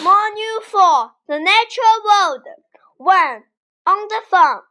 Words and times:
Module 0.00 0.62
4 0.62 1.10
The 1.28 1.38
Natural 1.38 1.98
World 2.02 2.42
1. 2.96 3.42
On 3.86 4.08
the 4.08 4.22
farm. 4.30 4.62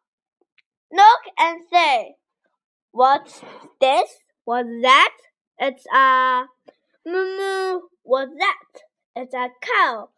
Look 0.91 1.21
and 1.37 1.61
say, 1.71 2.15
What's 2.91 3.41
this? 3.79 4.17
What's 4.45 4.67
that? 4.81 5.13
It's 5.59 5.85
a 5.93 6.45
moo 7.05 7.37
moo. 7.37 7.81
What's 8.01 8.31
that? 8.39 8.81
It's 9.15 9.35
a 9.35 9.49
cow. 9.61 10.09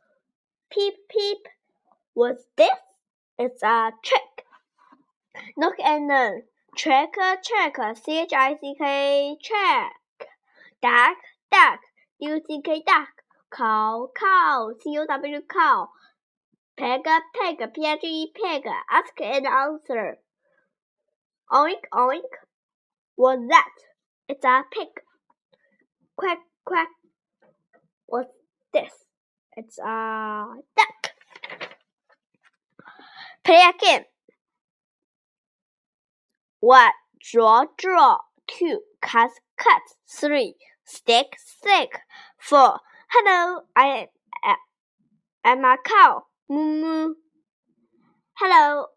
Peep 0.72 0.94
peep. 1.10 1.50
What's 2.14 2.46
this? 2.56 2.70
It's 3.38 3.62
a 3.62 3.92
trick. 4.04 4.46
Look 5.58 5.76
and 5.84 6.08
learn. 6.08 6.44
Check 6.78 7.16
check. 7.44 7.76
C 7.98 8.22
H 8.22 8.32
I 8.34 8.56
C 8.62 8.74
K 8.78 9.36
check. 9.42 10.30
Duck 10.82 11.18
duck. 11.52 11.80
U 12.20 12.42
C 12.48 12.62
K 12.64 12.82
duck. 12.88 13.23
Cow, 13.56 14.10
cow, 14.20 14.72
C 14.82 14.98
O 14.98 15.06
W 15.06 15.42
cow. 15.48 15.90
Peg, 16.76 17.04
peg, 17.04 17.74
P 17.74 17.86
I 17.86 17.98
G 18.02 18.08
E 18.08 18.34
peg. 18.34 18.64
Ask 18.90 19.22
and 19.22 19.46
answer. 19.46 20.18
Oink, 21.52 21.84
oink. 21.94 22.34
What's 23.16 23.48
that? 23.50 23.70
It's 24.28 24.44
a 24.44 24.64
pig. 24.72 24.88
Quack, 26.16 26.40
quack. 26.66 26.88
What's 28.08 28.32
this? 28.74 28.92
It's 29.56 29.78
a 29.78 30.46
duck. 30.76 31.12
Play 33.44 33.62
again. 33.70 34.06
One, 36.60 36.92
draw, 37.20 37.66
draw. 37.78 38.18
Two, 38.48 38.80
cut, 39.02 39.32
cut. 39.58 39.82
Three, 40.10 40.56
stick, 40.86 41.36
stick. 41.38 42.00
Four, 42.40 42.80
Hello, 43.16 43.62
I 43.76 44.08
am 45.46 45.64
a 45.64 45.78
cow. 45.86 46.24
Moo 46.50 46.82
moo. 46.82 47.14
Hello, 48.40 48.88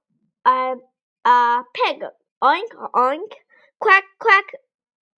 I'm 0.42 0.80
a 1.26 1.62
pig. 1.74 2.02
Oink 2.42 2.72
oink. 2.94 3.32
Quack 3.78 4.04
quack. 4.18 4.52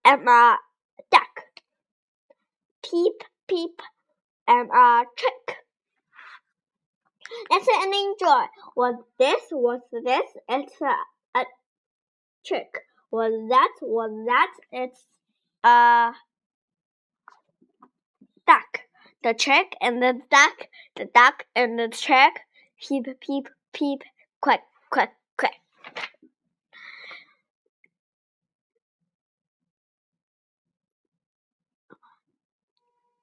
I'm 0.04 0.26
a 0.26 0.58
duck. 1.12 1.44
Peep 2.82 3.22
peep. 3.46 3.80
I'm 4.48 4.69
a 4.69 5.04
chick. 5.16 5.58
Listen 7.52 7.74
and 7.78 7.94
enjoy. 7.94 8.46
What's 8.74 9.04
this? 9.16 9.42
What's 9.52 9.88
this? 9.92 10.26
It's 10.48 10.80
a, 10.80 11.38
a 11.38 11.44
chick. 12.42 12.80
What's 13.10 13.36
that? 13.50 13.74
What's 13.80 14.26
that? 14.26 14.52
It's 14.72 15.06
a 15.62 16.10
duck 18.44 18.88
the 19.22 19.34
chick 19.34 19.74
and 19.80 20.02
the 20.02 20.20
duck, 20.30 20.69
the 20.97 21.06
duck 21.06 21.44
and 21.55 21.78
the 21.78 21.88
chick. 21.88 22.41
Peep, 22.80 23.06
peep, 23.20 23.48
peep, 23.72 24.02
quack, 24.41 24.62
quack, 24.91 25.14
quack. 25.36 25.55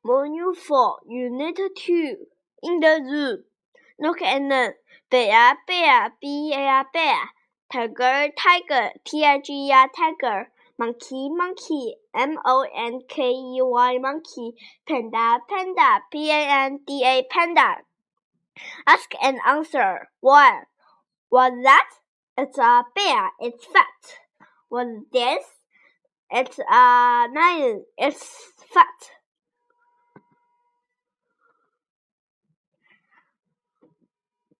Module 0.05 0.55
4, 0.55 0.99
Unit 1.07 1.57
2, 1.77 2.15
in 2.63 2.79
the 2.79 3.01
zoo. 3.09 3.43
Look 3.97 4.21
and 4.21 4.49
learn. 4.49 4.73
Bear, 5.09 5.55
bear, 5.65 6.11
bear, 6.21 6.83
bear. 6.93 7.17
Tiger, 7.71 8.31
tiger, 8.37 8.89
T-I-G-E-R, 9.05 9.89
tiger 9.95 10.49
monkey, 10.77 11.29
monkey, 11.29 11.95
M 12.15 12.37
O 12.45 12.65
N 12.75 13.01
K 13.07 13.31
E 13.31 13.61
Y, 13.61 13.97
monkey, 13.97 14.53
panda, 14.87 15.39
panda, 15.49 16.01
P 16.11 16.29
A 16.29 16.47
N 16.65 16.79
D 16.85 17.03
A, 17.05 17.23
panda. 17.29 17.77
Ask 18.87 19.11
and 19.21 19.39
answer. 19.45 20.09
One. 20.21 20.63
What's 21.29 21.55
that? 21.63 21.89
It's 22.37 22.57
a 22.57 22.83
bear. 22.95 23.31
It's 23.39 23.65
fat. 23.65 24.45
What's 24.69 25.05
this? 25.11 25.45
It's 26.31 26.59
a 26.59 27.27
lion. 27.33 27.85
It's 27.97 28.53
fat. 28.73 29.11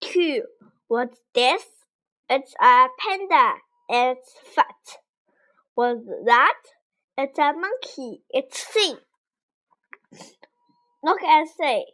Two. 0.02 0.44
What's 0.88 1.20
this? 1.34 1.64
It's 2.30 2.54
a 2.62 2.88
panda. 3.00 3.56
It's 3.90 4.34
fat. 4.54 5.05
Was 5.76 5.98
that? 6.26 6.58
It's 7.18 7.38
a 7.38 7.54
monkey. 7.54 8.22
It's 8.30 8.66
C. 8.68 8.96
Look 11.04 11.22
and 11.22 11.48
say. 11.50 11.86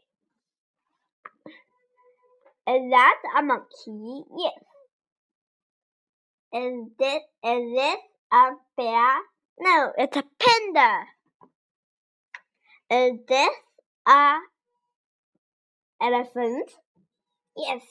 Is 2.67 2.91
that 2.91 3.15
a 3.37 3.41
monkey? 3.41 4.23
Yes. 4.37 4.53
Is 6.53 6.89
this 6.99 7.21
is 7.43 7.73
this 7.75 7.97
a 8.31 8.49
bear? 8.77 9.09
No, 9.59 9.91
it's 9.97 10.17
a 10.17 10.23
panda. 10.39 11.05
Is 12.91 13.19
this 13.27 13.55
a 14.07 14.35
elephant? 16.01 16.69
Yes. 17.57 17.81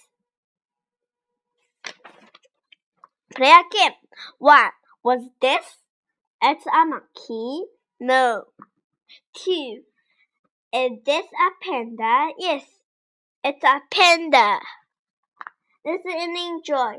Play 3.34 3.52
again. 3.52 3.92
One. 4.38 4.70
Was 5.02 5.22
this? 5.40 5.78
It's 6.42 6.66
a 6.66 6.84
monkey. 6.84 7.64
No. 7.98 8.44
Two. 9.34 9.82
Is 10.74 10.92
this 11.06 11.24
a 11.24 11.64
panda? 11.64 12.32
Yes. 12.38 12.64
It's 13.42 13.64
a 13.64 13.80
panda. 13.90 14.58
Listen 15.86 16.12
and 16.14 16.36
enjoy. 16.36 16.98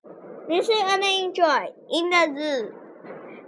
Listen 0.50 0.81
and 0.81 1.03
enjoy. 1.03 1.67
In 1.91 2.09
the 2.09 2.34
zoo. 2.35 2.73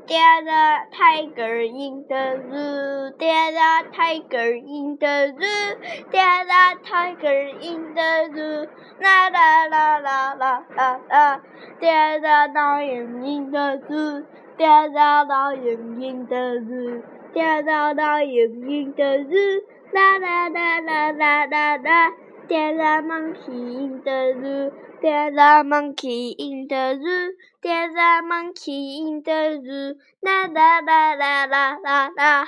There's 0.06 0.48
a 0.48 0.84
tiger 0.96 1.60
in 1.60 2.06
the 2.08 2.38
zoo. 2.52 3.16
There's 3.18 3.56
a 3.56 3.84
tiger 3.96 4.54
in 4.54 4.98
the 5.00 5.34
zoo. 5.40 6.04
There's 6.12 6.50
a 6.50 6.76
tiger 6.86 7.48
in 7.60 7.96
the 7.96 8.30
zoo. 8.36 8.68
La 9.02 9.30
la 9.30 9.66
la 9.72 9.98
la 9.98 10.34
la 10.38 10.60
la 10.76 10.98
la. 11.10 11.40
There's 11.80 12.22
a 12.22 12.52
lion 12.54 13.24
in 13.24 13.52
the 13.52 13.82
zoo. 13.88 14.26
There's 14.56 14.94
a 14.94 15.26
lion 15.28 16.02
in 16.04 16.28
the 16.28 16.64
zoo. 16.68 17.04
There's 17.34 17.66
a 17.66 17.94
lion 17.96 18.70
in 18.70 18.94
the 18.96 19.26
zoo. 19.28 19.62
La 19.94 20.18
la 20.18 20.48
la 20.48 20.78
la 20.78 21.10
la 21.10 21.46
la 21.50 21.78
la. 21.84 22.10
There's 22.48 22.80
a 22.80 23.02
monkey 23.02 23.52
in 23.52 24.02
the 24.06 24.20
zoo. 24.40 24.72
There's 25.02 25.36
a 25.38 25.64
monkey 25.64 26.36
in 26.38 26.68
the 26.70 27.00
zoo. 27.02 27.34
There's 27.64 27.96
a 27.96 28.22
monkey 28.22 28.98
in 29.00 29.24
the 29.26 29.60
zoo. 29.66 29.96
La 30.24 30.46
la 30.46 30.80
la 30.86 31.14
la 31.14 31.46
la 31.46 31.78
la 31.84 32.10
la. 32.16 32.46